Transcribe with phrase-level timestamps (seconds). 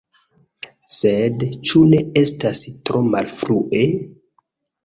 [0.99, 3.87] Sed ĉu ne estas tro malfrue?